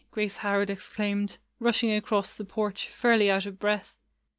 [0.09, 3.93] Grace /% Howard exclaimed, rushing across the porch, fairly out of breath.